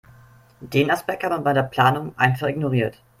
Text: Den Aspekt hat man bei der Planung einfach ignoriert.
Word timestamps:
Den 0.61 0.89
Aspekt 0.89 1.21
hat 1.23 1.29
man 1.29 1.43
bei 1.43 1.53
der 1.53 1.61
Planung 1.61 2.17
einfach 2.17 2.47
ignoriert. 2.47 3.03